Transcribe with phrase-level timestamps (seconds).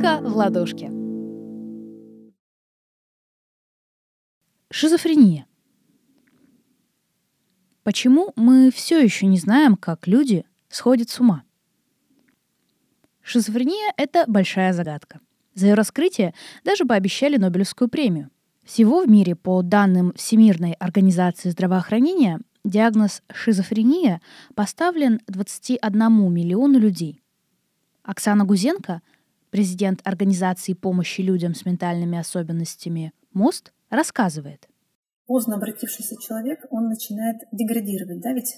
[0.00, 0.90] Ссылка в ладошке.
[4.70, 5.46] Шизофрения.
[7.82, 11.42] Почему мы все еще не знаем, как люди сходят с ума?
[13.20, 15.20] Шизофрения— это большая загадка.
[15.54, 18.30] За ее раскрытие даже пообещали Нобелевскую премию.
[18.64, 24.22] Всего в мире, по данным Всемирной организации здравоохранения, диагноз шизофрения
[24.54, 27.22] поставлен 21 миллиону людей.
[28.02, 29.02] Оксана Гузенко,
[29.50, 34.68] президент Организации помощи людям с ментальными особенностями МОСТ, рассказывает.
[35.26, 38.56] Поздно обратившийся человек, он начинает деградировать, да, ведь,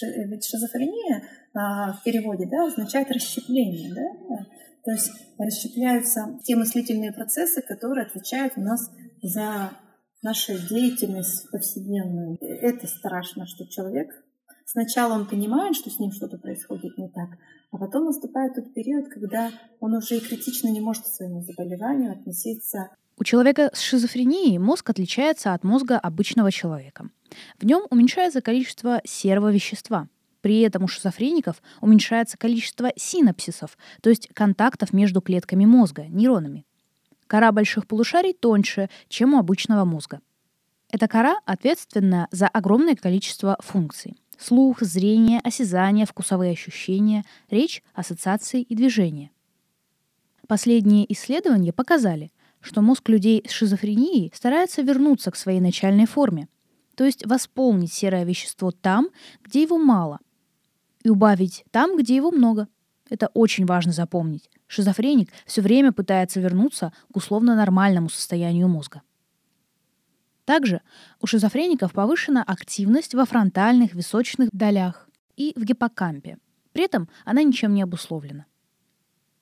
[0.00, 1.22] ведь шизофрения
[1.54, 4.46] а, в переводе, да, означает расщепление, да,
[4.84, 8.90] то есть расщепляются те мыслительные процессы, которые отвечают у нас
[9.22, 9.70] за
[10.22, 12.38] нашу деятельность повседневную.
[12.40, 14.08] Это страшно, что человек
[14.64, 17.30] сначала он понимает, что с ним что-то происходит не так,
[17.70, 22.12] а потом наступает тот период, когда он уже и критично не может к своему заболеванию
[22.12, 27.08] относиться у человека с шизофренией мозг отличается от мозга обычного человека.
[27.60, 30.08] В нем уменьшается количество серого вещества.
[30.40, 36.66] При этом у шизофреников уменьшается количество синапсисов, то есть контактов между клетками мозга, нейронами.
[37.28, 40.20] Кора больших полушарий тоньше, чем у обычного мозга.
[40.90, 44.16] Эта кора ответственна за огромное количество функций.
[44.46, 49.30] Слух, зрение, осязание, вкусовые ощущения, речь, ассоциации и движения.
[50.46, 56.48] Последние исследования показали, что мозг людей с шизофренией старается вернуться к своей начальной форме,
[56.94, 59.08] то есть восполнить серое вещество там,
[59.42, 60.18] где его мало,
[61.02, 62.68] и убавить там, где его много.
[63.08, 64.50] Это очень важно запомнить.
[64.66, 69.00] Шизофреник все время пытается вернуться к условно нормальному состоянию мозга.
[70.44, 70.82] Также
[71.20, 76.38] у шизофреников повышена активность во фронтальных височных долях и в гиппокампе.
[76.72, 78.46] При этом она ничем не обусловлена.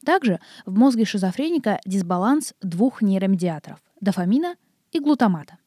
[0.05, 4.57] Также в мозге шизофреника дисбаланс двух нейромедиаторов– дофамина
[4.91, 5.58] и глутамата.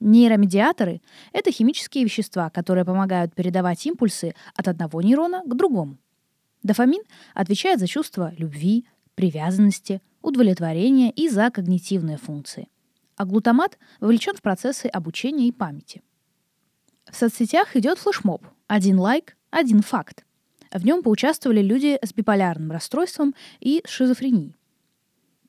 [0.00, 1.00] Нейромедиаторы–
[1.32, 5.98] это химические вещества, которые помогают передавать импульсы от одного нейрона к другому.
[6.62, 7.02] Дофамин
[7.34, 12.68] отвечает за чувство любви, привязанности, удовлетворения и за когнитивные функции.
[13.16, 16.02] А глутамат вовлечен в процессы обучения и памяти.
[17.10, 20.24] В соцсетях идет флешмоб «Один лайк, один факт»,
[20.74, 24.56] в нем поучаствовали люди с биполярным расстройством и шизофренией.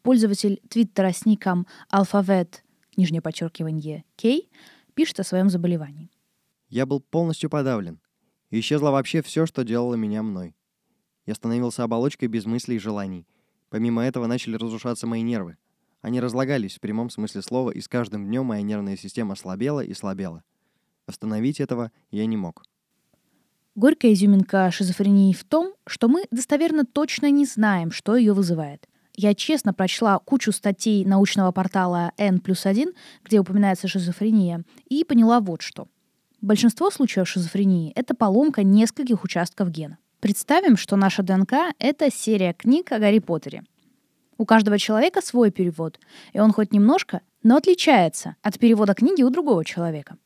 [0.04, 2.64] Пользователь Твиттера с ником алфавет,
[2.96, 4.52] нижнее подчеркивание, Кей,
[4.94, 6.12] пишет о своем заболевании.
[6.70, 8.00] Я был полностью подавлен.
[8.52, 10.56] Исчезло вообще все, что делало меня мной.
[11.26, 13.28] Я становился оболочкой без мыслей и желаний.
[13.70, 15.58] Помимо этого начали разрушаться мои нервы.
[16.06, 19.96] Они разлагались в прямом смысле слова, и с каждым днем моя нервная система слабела и
[19.96, 20.44] слабела.
[21.08, 22.62] Остановить этого я не мог.
[23.74, 28.88] Горькая изюминка шизофрении в том, что мы достоверно точно не знаем, что ее вызывает.
[29.16, 32.92] Я честно прочла кучу статей научного портала N плюс 1,
[33.24, 35.88] где упоминается шизофрения, и поняла вот что.
[36.40, 39.98] Большинство случаев шизофрении— это поломка нескольких участков гена.
[40.20, 43.64] Представим, что наша ДНК— это серия книг о Гарри Поттере.
[44.38, 46.00] У каждого человека свой перевод,
[46.34, 50.18] и он хоть немножко, но отличается от перевода книги у другого человека.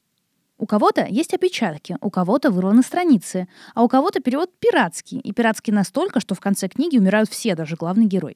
[0.57, 5.19] У кого-то есть опечатки, у кого-то вырваны страницы, а у кого-то перевод пиратский.
[5.19, 8.35] И пиратский настолько, что в конце книги умирают все, даже главный герой.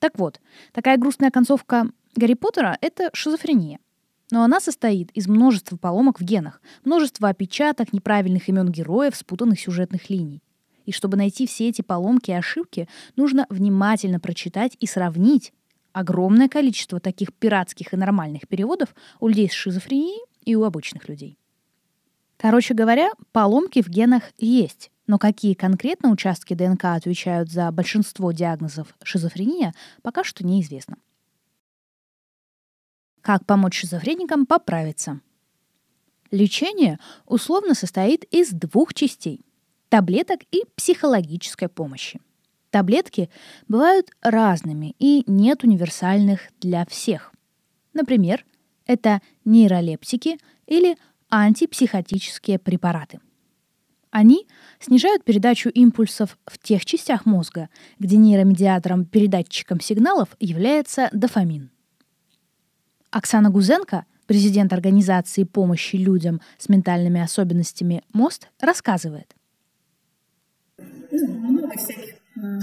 [0.00, 0.40] Так вот,
[0.72, 3.78] такая грустная концовка Гарри Поттера— это шизофрения.
[4.32, 10.10] Но она состоит из множества поломок в генах, множества опечаток, неправильных имен героев, спутанных сюжетных
[10.10, 10.42] линий.
[10.86, 15.52] И чтобы найти все эти поломки и ошибки, нужно внимательно прочитать и сравнить
[15.92, 21.38] огромное количество таких пиратских и нормальных переводов у людей с шизофренией и у обычных людей.
[22.36, 28.96] Короче говоря, поломки в генах есть, но какие конкретно участки ДНК отвечают за большинство диагнозов
[29.02, 30.96] шизофрения, пока что неизвестно.
[33.20, 35.20] Как помочь шизофреникам поправиться?
[36.32, 39.44] Лечение условно состоит из двух частей–
[39.92, 42.18] таблеток и психологической помощи.
[42.70, 43.28] Таблетки
[43.68, 47.30] бывают разными и нет универсальных для всех.
[47.92, 48.42] Например,
[48.86, 50.96] это нейролептики или
[51.28, 53.20] антипсихотические препараты.
[54.10, 54.46] Они
[54.80, 57.68] снижают передачу импульсов в тех частях мозга,
[57.98, 61.70] где нейромедиатором-передатчиком сигналов является дофамин.
[63.10, 69.36] Оксана Гузенко, президент организации помощи людям с ментальными особенностями МОСТ, рассказывает.
[71.12, 72.14] Много всяких,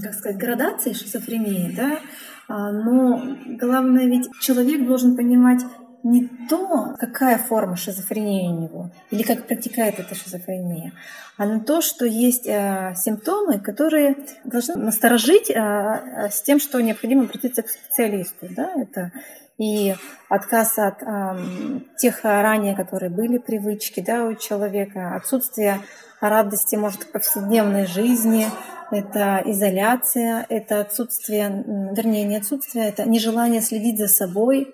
[0.01, 2.00] как сказать, градаций шизофрении, да,
[2.48, 5.62] а, но главное ведь человек должен понимать
[6.04, 10.94] не то, какая форма шизофрении у него или как протекает эта шизофрения,
[11.38, 17.24] а на то, что есть э, симптомы, которые должны насторожить э, с тем, что необходимо
[17.24, 18.48] обратиться к специалисту.
[18.50, 18.72] Да?
[18.75, 19.12] Это
[19.59, 19.94] и
[20.29, 25.81] отказ от э, тех ранее, которые были привычки да, у человека, отсутствие
[26.21, 28.47] радости, может, в повседневной жизни,
[28.89, 34.73] это изоляция, это отсутствие, вернее, не отсутствие, это нежелание следить за собой,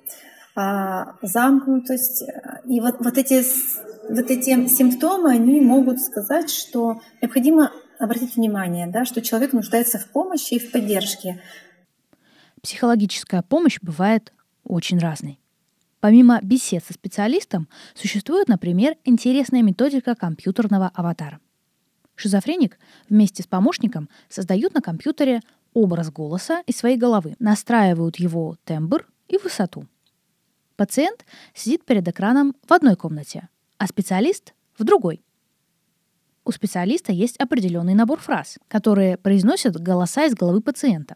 [0.55, 2.23] а, замкнутость.
[2.65, 3.43] И вот, вот, эти,
[4.09, 10.07] вот эти симптомы, они могут сказать, что необходимо обратить внимание, да, что человек нуждается в
[10.11, 11.41] помощи и в поддержке.
[12.61, 14.31] Психологическая помощь бывает
[14.65, 15.39] очень разной.
[15.99, 21.39] Помимо бесед со специалистом, существует, например, интересная методика компьютерного аватара.
[22.15, 22.77] Шизофреник
[23.09, 25.41] вместе с помощником создают на компьютере
[25.73, 29.87] образ голоса из своей головы, настраивают его тембр и высоту.
[30.75, 35.23] Пациент сидит перед экраном в одной комнате, а специалист— в другой.
[36.43, 41.15] У специалиста есть определенный набор фраз, которые произносят голоса из головы пациента.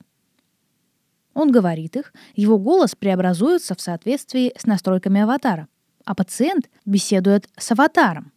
[1.40, 5.70] Он говорит их, его голос преобразуется в соответствии с настройками аватара,
[6.04, 8.34] а пациент беседует с аватаром,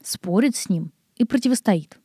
[0.00, 1.98] спорит с ним и противостоит.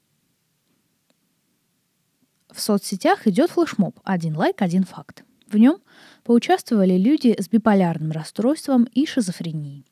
[2.51, 5.23] В соцсетях идет флешмоб «Один лайк, один факт».
[5.45, 5.77] В нем
[6.23, 9.85] поучаствовали люди с биполярным расстройством и шизофренией.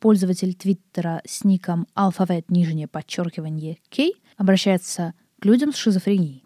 [0.00, 6.43] Пользователь Твиттера с ником алфавит нижнее подчеркивание K обращается к людям с шизофренией.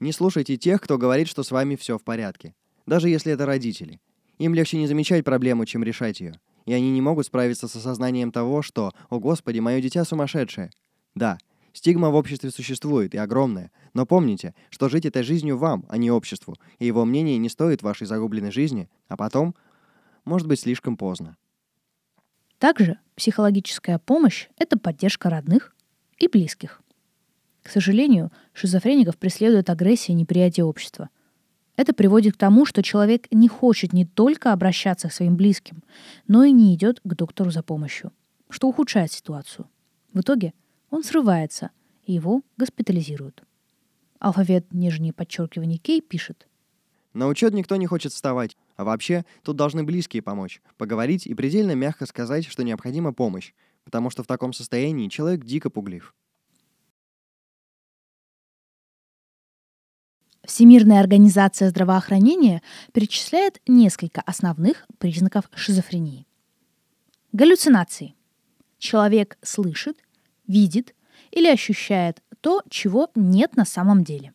[0.00, 2.54] Не слушайте тех, кто говорит, что с вами все в порядке.
[2.86, 4.00] Даже если это родители.
[4.38, 6.40] Им легче не замечать проблему, чем решать ее.
[6.66, 10.70] И они не могут справиться с осознанием того, что «О, Господи, мое дитя сумасшедшее».
[11.14, 11.38] Да,
[11.72, 16.10] стигма в обществе существует и огромная, но помните, что жить этой жизнью вам, а не
[16.10, 19.54] обществу, и его мнение не стоит вашей загубленной жизни, а потом
[20.24, 21.36] может быть слишком поздно.
[22.58, 25.74] Также психологическая помощь— это поддержка родных
[26.18, 26.80] и близких.
[27.64, 31.08] К сожалению, шизофреников преследует агрессия и неприятие общества.
[31.74, 35.82] Это приводит к тому, что человек не хочет не только обращаться к своим близким,
[36.28, 38.12] но и не идет к доктору за помощью,
[38.48, 39.68] что ухудшает ситуацию.
[40.12, 40.52] В итоге—
[40.90, 41.70] он срывается,
[42.04, 43.42] и его госпитализируют.
[44.20, 46.46] Алфавит нижнее подчеркивание Кей пишет.
[47.14, 48.56] На учет никто не хочет вставать.
[48.76, 50.62] А вообще, тут должны близкие помочь.
[50.76, 53.54] Поговорить и предельно мягко сказать, что необходима помощь.
[53.82, 56.14] Потому что в таком состоянии человек дико пуглив.
[60.44, 62.62] Всемирная организация здравоохранения
[62.92, 66.26] перечисляет несколько основных признаков шизофрении.
[67.32, 68.14] Галлюцинации.
[68.78, 69.96] Человек слышит
[70.46, 70.94] видит
[71.30, 74.32] или ощущает то, чего нет на самом деле.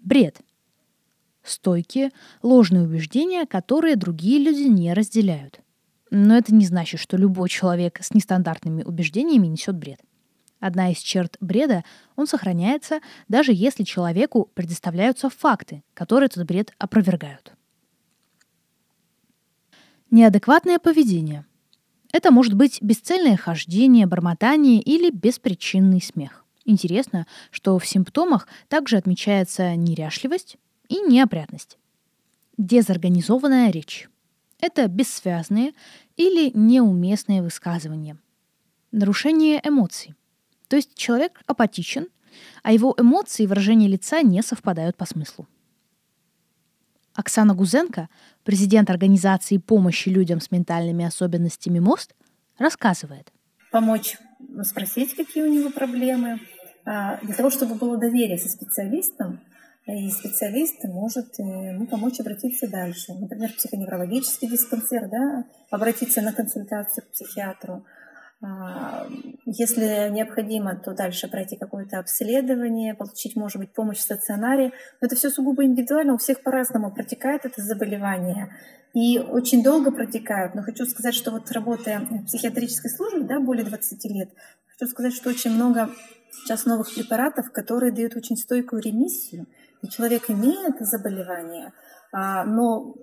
[0.00, 0.40] Бред.
[1.42, 2.10] Стойкие,
[2.42, 5.60] ложные убеждения, которые другие люди не разделяют.
[6.10, 10.00] Но это не значит, что любой человек с нестандартными убеждениями несет бред.
[10.64, 11.84] Одна из черт бреда—
[12.16, 17.52] он сохраняется, даже если человеку предоставляются факты, которые этот бред опровергают.
[20.10, 21.44] Неадекватное поведение—
[22.14, 26.46] это может быть бесцельное хождение, бормотание или беспричинный смех.
[26.64, 30.56] Интересно, что в симптомах также отмечается неряшливость
[30.88, 31.76] и неопрятность.
[32.56, 34.08] Дезорганизованная речь.
[34.60, 35.74] Это бессвязные
[36.16, 38.16] или неуместные высказывания.
[38.92, 40.14] Нарушение эмоций.
[40.68, 42.08] То есть человек апатичен,
[42.62, 45.46] а его эмоции и выражение лица не совпадают по смыслу.
[47.14, 48.08] Оксана Гузенко,
[48.42, 52.14] президент организации помощи людям с ментальными особенностями МОСТ,
[52.58, 53.32] рассказывает.
[53.70, 54.16] Помочь
[54.62, 56.40] спросить, какие у него проблемы,
[56.84, 59.40] а, для того, чтобы было доверие со специалистом,
[59.86, 63.12] и специалист может ему помочь обратиться дальше.
[63.12, 67.84] Например, психоневрологический диспансер, да, обратиться на консультацию к психиатру,
[69.46, 74.72] если необходимо, то дальше пройти какое-то обследование, получить, может быть, помощь в стационаре.
[75.00, 78.54] Но это все сугубо индивидуально, у всех по-разному протекает это заболевание.
[78.92, 80.54] И очень долго протекают.
[80.54, 84.30] Но хочу сказать, что вот работая в психиатрической службе, да, более 20 лет,
[84.66, 85.90] хочу сказать, что очень много
[86.30, 89.46] сейчас новых препаратов, которые дают очень стойкую ремиссию.
[89.82, 91.72] И человек имеет заболевание,
[92.12, 92.94] а, но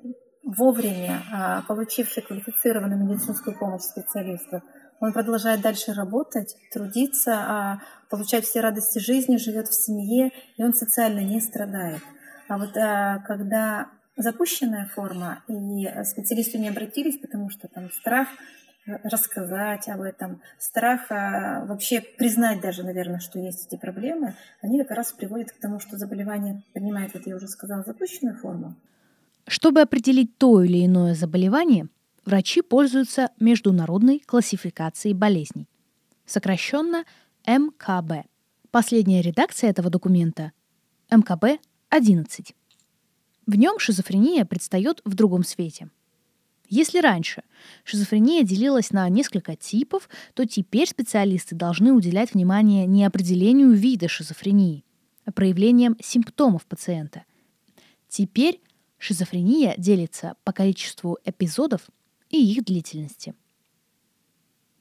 [0.43, 4.63] вовремя а, получивший квалифицированную медицинскую помощь специалистов,
[5.01, 10.73] он продолжает дальше работать, трудиться, а получать все радости жизни, живет в семье, и он
[10.73, 12.01] социально не страдает.
[12.47, 18.27] А вот а, когда запущенная форма, и специалисты не обратились, потому что там страх
[18.85, 24.91] рассказать об этом, страх а, вообще признать даже, наверное, что есть эти проблемы, они как
[24.91, 28.75] раз приводят к тому, что заболевание принимает, вот я уже сказала, запущенную форму.
[29.47, 31.87] Чтобы определить то или иное заболевание,
[32.25, 35.67] врачи пользуются международной классификацией болезней,
[36.25, 37.05] сокращенно
[37.45, 38.27] МКБ.
[38.71, 40.51] Последняя редакция этого документа–
[41.11, 42.53] МКБ-11.
[43.47, 45.89] В нем шизофрения предстает в другом свете.
[46.69, 47.43] Если раньше
[47.83, 54.85] шизофрения делилась на несколько типов, то теперь специалисты должны уделять внимание не определению вида шизофрении,
[55.25, 57.25] а проявлениям симптомов пациента.
[58.07, 58.61] Теперь
[58.97, 61.81] шизофрения делится по количеству эпизодов
[62.31, 63.35] и их длительности.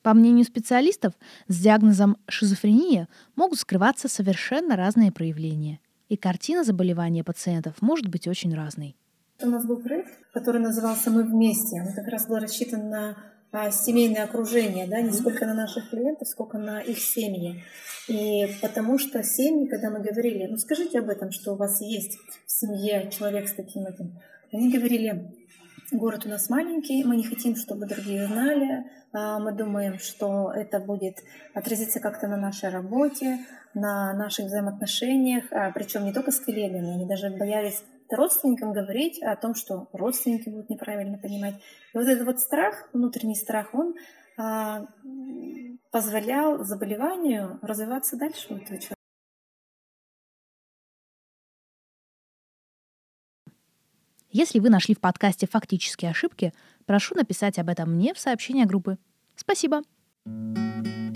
[0.02, 1.12] По мнению специалистов,
[1.48, 8.54] с диагнозом шизофрения могут скрываться совершенно разные проявления, и картина заболевания пациентов может быть очень
[8.54, 8.96] разной.
[9.42, 11.82] У нас был проект, который назывался «Мы вместе».
[11.82, 13.16] Он как раз был рассчитан на
[13.52, 17.62] а, семейное окружение, да, не сколько на наших клиентов, сколько на их семьи.
[18.08, 22.18] И потому что семьи, когда мы говорили, ну скажите об этом, что у вас есть
[22.46, 24.18] в семье человек с таким этим,
[24.52, 25.32] они говорили,
[25.92, 30.80] город у нас маленький, мы не хотим, чтобы другие знали, а, мы думаем, что это
[30.80, 31.18] будет
[31.54, 33.38] отразиться как-то на нашей работе,
[33.74, 39.36] на наших взаимоотношениях, а, причем не только с коллегами, они даже боялись родственникам говорить о
[39.36, 41.54] том, что родственники будут неправильно понимать.
[41.94, 43.94] И вот этот вот страх, внутренний страх, он
[44.36, 44.86] а,
[45.90, 48.99] позволял заболеванию развиваться дальше у этого человека.
[54.32, 56.52] Если вы нашли в подкасте фактические ошибки,
[56.86, 58.98] прошу написать об этом мне в сообщение группы.
[59.34, 59.82] Спасибо.
[60.26, 61.09] thank you